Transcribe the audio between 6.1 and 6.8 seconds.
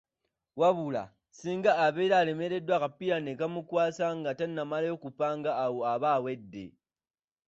awedde.